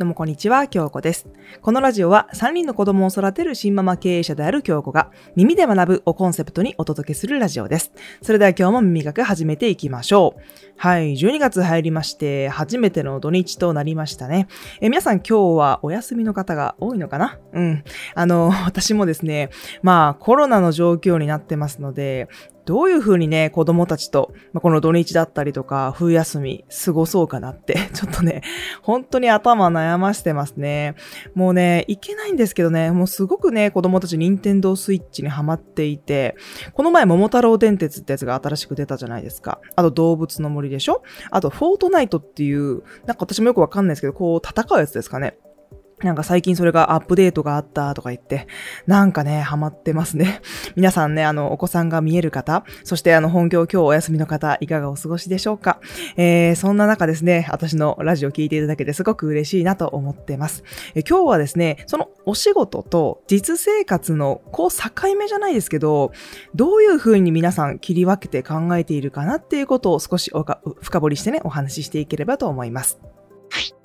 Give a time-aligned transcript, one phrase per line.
[0.00, 1.28] どうもこんにちは、京子です。
[1.60, 7.92] このラジオは3人の子供を育てる新ママ経営者である京子が耳で学ぶをコンセプトにお届けするラジオです。
[8.22, 10.40] それでは今日も耳学始めていきましょう。
[10.78, 14.48] はい、12月入りまして初めての土日となりましたね。
[14.80, 17.38] え皆さん今日はお休みの方が多いのかな？
[17.52, 17.84] うん。
[18.14, 19.50] あの、私もですね、
[19.82, 22.30] まあコロナの状況になってますので、
[22.66, 28.42] どういう風にね、子供たちと、まあ、この土日だったりとか、冬休み過ごそうかなって、 ちょっとね、
[28.82, 30.94] 本当に頭悩ましてますね。
[31.34, 36.36] もうね、いけないんですけどね、もうすごくね、子供たち任天堂スイッチにハマっていて、
[36.74, 39.60] この前桃太郎電鉄ってやつが新しく出たじゃないですか。
[39.76, 41.02] あと動物の森でしょ？
[41.30, 45.38] あとフォートナイトっていう、なんか私もよくわかんないですけど、こう戦うやつですかね。
[46.02, 48.46] なんか最近それがアップデートがあったとか言って、
[48.86, 50.40] なんかね、ハマってますね。
[50.76, 55.78] 皆さんね、あの、お子さんが見える方、そしてあの、本業今日お休みの方、いかがお過ごしでしょうか？
[56.16, 60.64] えー、そんな中ですね、私のラジオ聞いていただけてすごく嬉しいなと思ってます。
[60.94, 66.12] え今日はですね、そのお仕事と実生活のこう境目じゃないですけど、
[66.54, 70.30] どういう風に皆さん切り分けて考えているかなっていうことを少し
[70.80, 72.98] 深掘りしてね、お話ししていければと思います。
[73.50, 73.79] はい、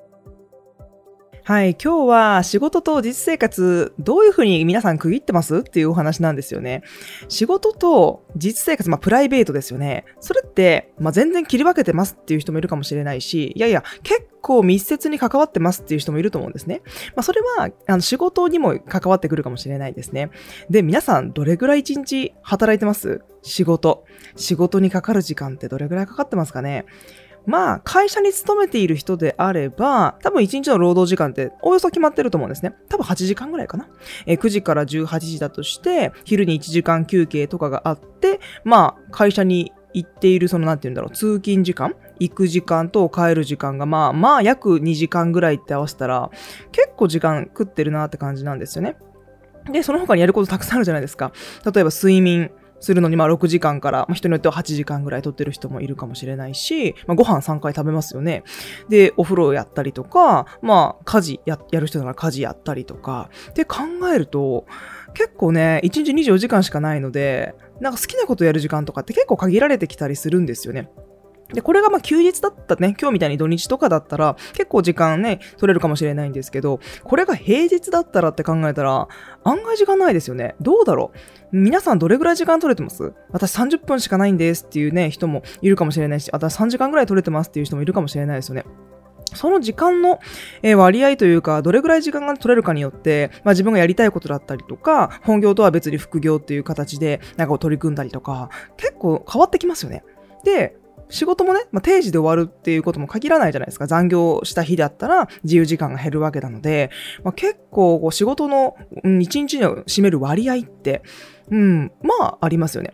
[1.48, 6.82] はい今日は仕事と実生活、どういうふうに皆さん区切ってますっていうお話なんですよね。
[7.28, 10.06] 仕事と実生活、まあプライベートですよね。
[10.20, 16.82] それって、まあ全然切り分けてますっていう人もいるかもしれないし、いやいや、結構密接に関わってますっていう人もいると思うんですね。
[17.16, 20.32] まあそれは、あの仕事にも関わってくるかもしれないですね。
[20.72, 23.22] で、皆さんどれぐらい一日働いてます？
[23.44, 24.06] 仕事。
[24.36, 26.86] 仕事にかかる時間ってどれぐらいかかってますかね？
[27.46, 32.76] まあ、会社に勤めている人であれば、多分1日の労働時間っておよそ決まってると思うんですね。
[32.90, 33.88] 多分8時間ぐらいかな。
[34.26, 46.30] えー、9時から18時だとして、昼に1時間休憩とかがあって、まあ、会社に行っている、その、なんて言うんだろう、通勤時間行く時間と帰る時間が、まあ、まあ、約2時間ぐらいって合わせたら、
[46.72, 48.98] 結構時間食ってるなって感じなんですよね。
[49.72, 51.32] で、その他にやることたくさんあるじゃないですか。
[51.66, 58.44] 例えば睡眠、するのにまあ6時間から、まあ、人によっては8時間ぐらい撮ってる人もいるかもしれないし、まあ、ご飯3回食べますよね。
[58.90, 63.78] で、お風呂やったりとか、まあ家事ややる人なら家事やったりとか、って考
[64.14, 64.66] えると、
[65.14, 70.90] 結構ね、1日24時間しかないので、なんか好きなことやる時間とかって結構限られてきたりするんですよね。
[71.54, 79.08] で、これがまあ休日だったね、今日みたいに土日とかだったら結構時間ね、取れるかもしれないんですけど、これが平日だったらって考えたら
[79.44, 80.56] 案外時間ないですよね。
[80.60, 81.18] どうだろう
[81.52, 83.14] 皆さんどれぐらい時間取れてます？
[83.30, 88.66] 私30分しかないんですっていうね、人もいるかもしれないし、私3時間ぐらい取れてますっていう人もいるかもしれないですよね。
[89.34, 90.20] その時間の
[90.78, 100.04] 割合というか、どれぐらい時間が取れるかによって、まあ、自分がやりたいことだったりとか、本業とは別に副業っていう形でなんかを取り組んだりとか、結構変わってきますよね。
[100.44, 100.78] で、
[101.10, 103.88] 仕事もね、まあ、定時で終わるっていうことも限らないじゃないですか。
[103.88, 106.90] 残業した日だったら自由時間が減るわけなので、
[107.24, 108.76] まあ、結構こう仕事の
[109.20, 111.04] 一日に占める割合って、
[111.50, 112.94] うん、まあありますよね。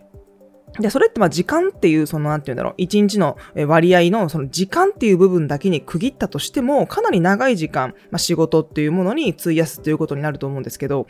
[0.80, 11.08] で、それってまあ時間っていう、そのなんて言うんだろう、一日の割合のその時間っていう部分だけに区切ったとしても、かなり長い時間、まあ仕事っていうものに費やすということになると思うんですけど、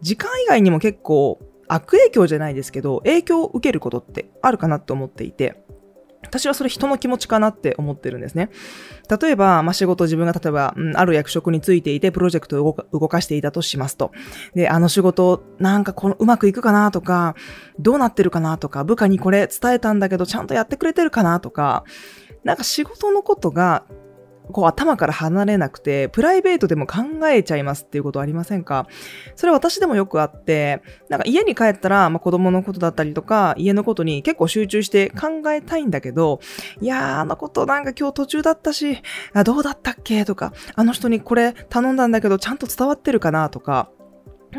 [0.00, 1.38] 時間以外にも結構
[1.68, 5.61] 悪影響じゃないですけど、影響を受けることってあるかなと思っていて、
[6.22, 8.50] 私はそれ人の気持ちかなって思ってるんですね。
[9.20, 14.12] 例えば、まあ、仕事自分が例えば、うん、ある役職についていてプロジェクトを動かしていたとしますと。
[14.54, 17.34] で、あの仕事、なんかこのうまくいくかなとか、
[17.78, 21.84] どうなってるかなとか、部下にこれ伝えたんだけどちゃんとやってくれてるかなとか、
[22.44, 23.84] なんか仕事のことが
[24.52, 28.86] こう頭から離れなくて、プライベートでも考えちゃいますっていうことありませんか？
[29.34, 36.40] それ私でもよくあって、なんか家に帰ったら、まあ、子供のことだったりとか、家のことに結構集中して考えたいんだけど、
[36.80, 39.02] いやー、あのことなんか今日途中だったし、
[39.32, 40.24] あどうだったっけ？
[40.24, 43.48] とか、あの人にこれ頼んだんだけどちゃんと伝わってるかな？
[43.48, 43.88] とか、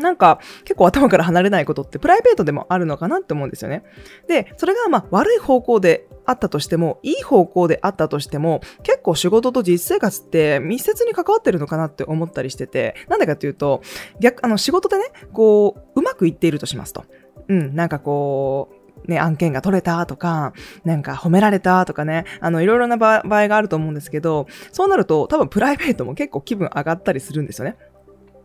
[0.00, 3.84] なんか結構頭から離れないことってプライベートでもあるのかなって思うんですよね。
[4.28, 13.82] で、それがまあ悪い方向であったとしても、いい方向であったとしても、結構仕事と実生活って密接に関わってるのかなって思ったりしてて、なんでかっていうと、
[14.20, 17.04] 逆、あの仕事でね、こう、うまくいっているとしますと。
[17.48, 18.70] うん、なんかこ
[19.06, 20.52] う、ね、案件が取れたとか、
[20.84, 27.76] なんか褒められたとかね、あの、いろいろな場合があると思うんですけど、そうなると多分プライベートも結構気分上がったりするんですよね。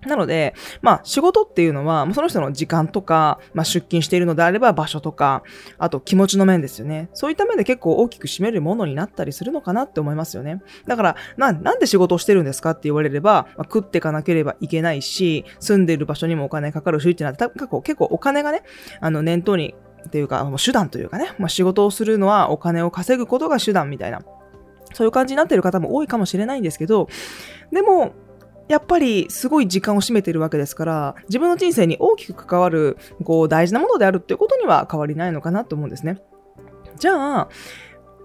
[0.07, 5.43] なので、まあ仕事っていうのは、その人の時間とか、まあ出勤しているのであれば場所とか、
[5.77, 7.09] あと気持ちの面ですよね。
[7.13, 10.61] そういった面で結構大きく占めるものになったりするのかなって思いますよね。
[10.87, 18.63] だから、な、なんで仕事をしてるんですかって言われれば、まあ、食っていかなければいけないし、住んでいる場所にもお金かかるしってなって、結構、結構お金がね、
[19.01, 19.75] あの念頭に、
[20.07, 24.21] っていうか、手段というかね、まあ仕事をするのはお金を稼ぐことが手段みたいな、
[24.93, 27.07] そういう感じになってる方も多いかもしれないんですけど、
[27.71, 28.13] でも、
[28.69, 36.21] やっぱりすごい時間を占めてるわけですから、自分の人生に大きく関わる、こう、大事なものであるっていうことには変わりないのかなと思うんですね。
[36.97, 37.49] じゃあ、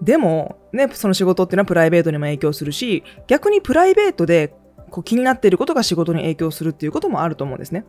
[0.01, 4.53] でも、ね、その仕事っていうのはプライベートにも影響するし、逆にプライベートで
[4.91, 7.85] こう気になっていることが仕事に影響するっていうこともあると思うんですね。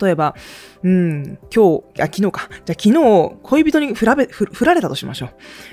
[0.00, 0.34] 例えば、
[0.82, 2.48] うん、今日、あ、昨日か。
[2.64, 5.30] じゃあ昨日、恋人に振らべ振られたとしましょう。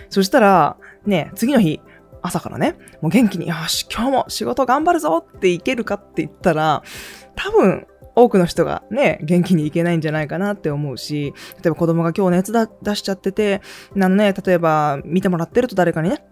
[0.10, 1.80] そしたら、ね、次の日、
[2.22, 6.84] 朝からね、もう元気に、よし、今日も仕事頑張るぞっていけるかって言ったら、
[7.36, 13.62] 多分、多くの人がね、元気にいけないんじゃないかなって思うし、例えば子供が今日熱出しちゃってて、
[13.96, 16.24] あのね、例えば見てもらってると誰かにね、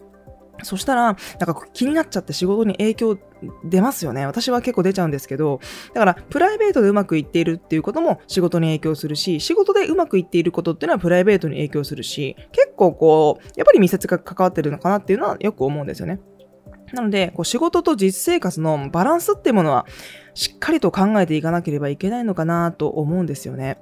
[0.64, 3.18] そしたら、なんか気になっちゃって仕事に影響
[3.64, 4.26] 出ますよね。
[4.26, 5.60] 私は結構出ちゃうんですけど、
[5.94, 16.20] だからプライベートでうまくいっているっていうことも仕事に影響するし、仕事でうまくいっていることっていうのはプライベートに影響するし、結構こう、やっぱり密接が関わってるのかなっていうのはよく思うんですよね。
[16.94, 19.86] なので、こう仕事と実生活のバランスっていうものは、
[20.34, 23.78] しっかりと考えていかなければいけないのかなと思うんですよね。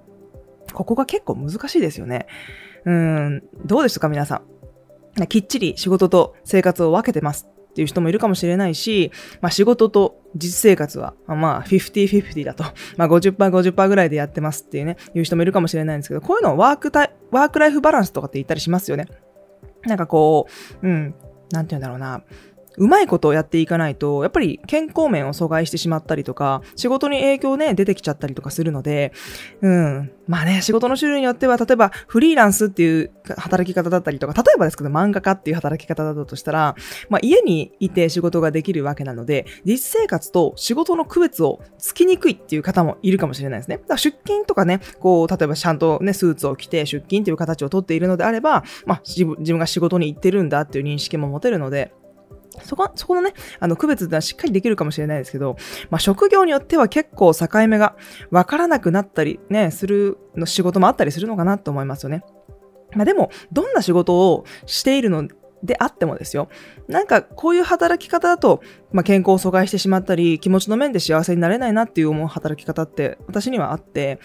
[0.74, 2.28] ここが結構難しいですよね。
[2.86, 4.57] うん、どうですか皆さん？
[5.26, 9.12] きっちり仕事と生活を分けてますっていう人もいるかもしれないし、
[9.42, 12.64] まあ仕事と実生活は、まあ50-50だと、
[12.98, 19.08] まあ50%、50%ぐらいでやってますっていうね、いう人もいるかもしれないんですけど、こういうのをワークタイ、ワークライフバランスとかって言ったりしますよね。
[19.86, 20.48] なんかこ
[20.82, 21.16] う、うん、
[21.52, 22.24] なんて言うんだろうな。
[22.78, 29.12] うまいことをやっていかないと、やっぱり健康面を阻害してしまったりとか、仕事に影響ね、出てきちゃったりとかするので、
[29.62, 30.12] うん。
[30.28, 36.76] まあね、仕事の種類によっては、例えばフリーランスっていう働き方だったりとか、例えばですけど漫画家っていう働き方だとしたら、
[37.10, 43.78] まあ家にいて仕事ができるわけなので、実生活と仕事の区別をつきにくいっていう方もいるかもしれないですね。
[43.78, 51.94] だから出勤とかね、こう、例えばちゃんとね、スーツを着て出勤っていう形をとっているのであれば、まあ自分が仕事に行ってるんだっていう認識も持てるので、
[52.64, 55.58] そこ、そこのね、あの、区別ってのはしっかりできるかもしれないですけど、
[55.90, 57.96] まあ、職業によっては結構境目が
[58.32, 62.24] 分からなくなったりね、するの仕事もあったりするのかなと思いますよね。
[62.94, 65.28] まあ、でも、どんな仕事をしているの
[65.64, 66.50] であってもですよ。
[66.88, 68.62] なんか、こういう働き方だと、
[68.92, 74.20] まあ、健康を阻害してしまったり、気持ちの面で幸せになれないなっていう思う働き方って私にはあって、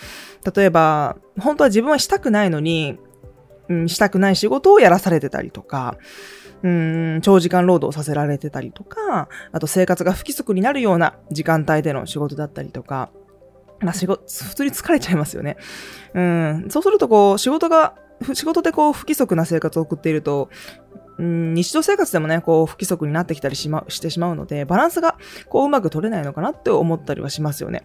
[0.55, 2.99] 例えば、本当は自分はしたくないのに、
[3.69, 5.97] うん、したくない仕事をやらされてたりとか、
[6.63, 13.11] うん、長時間労働させられてたりとか、あと生活が不規則になるような時間帯での仕事だったりとか、
[13.81, 15.57] まあ仕事、普通に疲れちゃいますよね。
[16.15, 17.95] うん、そうするとこう、仕事が、
[18.35, 20.49] 仕事でこう不規則な生活を送っていると、
[21.19, 25.17] うん、日常生活でもね、こう不規則になってきたりしま、してしまうので、バランスが
[25.49, 27.83] こううまく取れないのかなって思ったりはしますよね。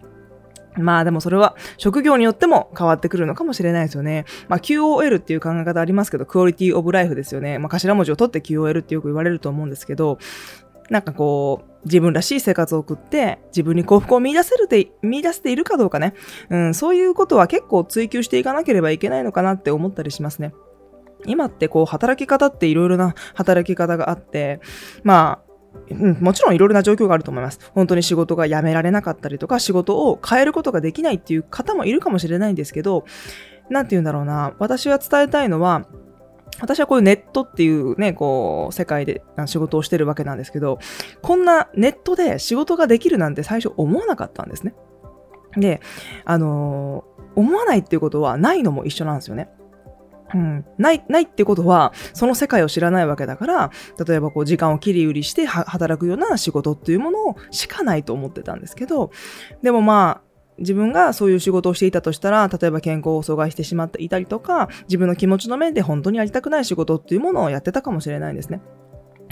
[0.78, 4.24] まあでもそれは職業によっても変わってくるのかもしれないですよね。
[4.48, 7.58] まあ QOL っていう考え方ありますけど、クオリティオブライフですよね。
[7.58, 10.18] まあ頭文字を取って QOL ってよく言われると思うんですけど、
[10.90, 16.14] なんかこう、自分らしい生活を送って、自分に幸福を見出せるて、見出せているかどうかね。
[16.50, 20.54] うん、そういうことは結構追求していかなければいけないのかなって思ったりしますね。
[21.26, 24.60] 今ってこう、働き方っていろいろな働き方があって、
[25.02, 25.47] まあ、
[25.90, 27.60] うん、もちろんいろいろな状況があると思います。
[27.74, 33.04] 本当に仕事が辞められなかったりとか、仕事を変えることができないっていう方もいるかもしれないんですけど、
[33.70, 34.54] なんて言うんだろうな。
[34.58, 35.86] 私は伝えたいのは、
[36.60, 40.78] 私はこういうネットっていうね、こう、世界で仕事をしてるわけなんですけど、
[41.22, 44.74] こんなネットで仕事ができるなんて最初思わなかったんですね。
[45.56, 45.80] で、
[46.24, 49.48] あのー、思わないっていうことはないのも一緒なんですよね。
[50.34, 53.70] うん、ない、ないってことは、その世界を知らないわけだから、
[54.06, 59.10] 例えばこう時間を切り売りして働くような仕事っていうものをしかないと思ってたんですけど、
[59.62, 68.60] でもまあ、自分がそういう仕事をしていたとしたら、例えば健康を阻害してしまっていたりとか、自分の気持ちの面で本当にやりたくない仕事っていうものをやってたかもしれないんですね。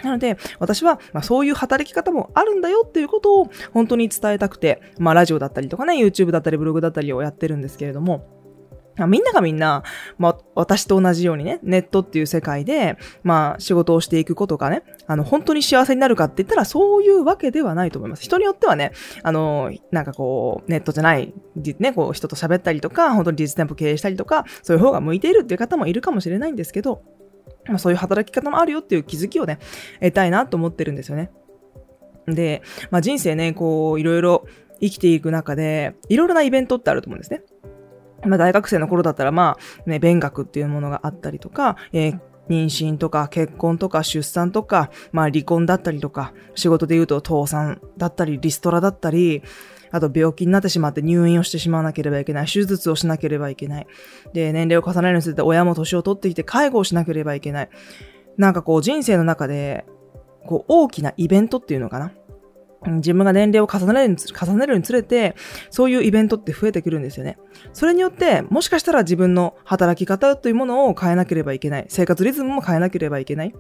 [0.03, 8.27] なので、私は、まあ、そういう働き方もあるんだよっていうことを本当に伝えたくて、まあ、ラジオだったりとかね、YouTube だったりブログだったりをやってるんですけれども、
[9.05, 9.83] みんながみんな、
[10.17, 18.23] まあ、私と同じようにね、ネットっていう世界で、まあ、仕事をしていくことがね、あの、本当に幸せになるかって言ったら、そういうわけではないと思います。
[18.23, 21.35] 人によってはね、あの、なんかこう、ネットじゃない、
[21.79, 27.03] ね、こう、人と喋ったりとか、本当に実店舗経営したりとか、そういう方が向いているっていう方もいるかもしれないんですけど、
[27.67, 29.59] まあ、そういう働き方もあるよっていう気づきをね、
[30.01, 31.31] 得たいなと思ってるんですよね。
[32.27, 34.47] で、まあ、人生ね、こう、いろいろ
[34.81, 37.43] 生きていく中で、いろいろなイベントってあると思うんですね。
[38.25, 49.43] まあ、大学生の頃だったら、まあ、ね、勉学っていうものがあったりとか、えー妊娠とか結婚とか出産とか、まあ離婚だったりとか、仕事で言うと倒産だったり、リストラだったり、
[49.91, 52.47] あと病気になってしまって入院をしてしまわなければいけない。
[52.47, 53.87] 手術をしなければいけない。
[54.33, 57.71] で、年齢を重ねるにつれて親も年を取ってきて介護をしなければいけない。
[58.37, 59.87] なんかこう人生の中で、
[60.47, 62.13] こう大きなイベントっていうのかな。
[62.87, 65.35] 自分が年齢を重ねるにつ重ねるにつれて、
[65.71, 67.39] そういうイベントって増えてくるんですよね。
[67.73, 71.87] それによって、もしかしたら自分の働き方というものを変えなければいけない。
[71.89, 73.55] 生活リズムも変えなければいけない。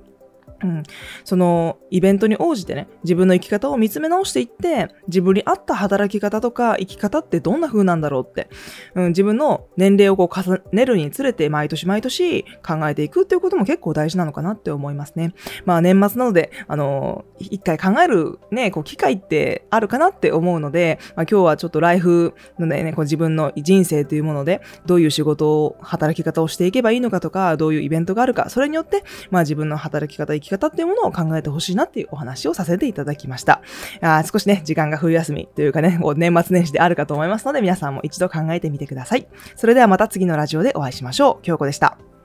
[0.62, 0.82] うん、
[1.24, 8.48] そのイベントに応じてね、自分の生き方を見つめ直していって、自分に合った働き方とか生き方ってどんな風なんだろうって、
[8.94, 15.34] うん、自分の年齢をこう重ねるにつれて毎年毎年考えていくっていうことも結構大事なのかなって思いますね。
[15.64, 33.62] まあ年末なので、あの、一回考えるね、こう機会ってあるかなって思うので、まあ、今日はちょっとライフのね、こう自分の人生というもので、どういう仕事を、働き方をしていけばいいのかとか、どういうイベントがあるか、それによって、まあ自分の働き方、生き方っていうものを考えてほしいなっていうお話をさせていただきました。
[34.00, 39.26] あ少しね、時間が冬休みというかね、こう年末年始であるかと思いますので、皆さんも一度考えてみてください。
[39.56, 41.42] それではまた次のラジオでお会いしましょう。
[41.42, 42.15] 京子でした。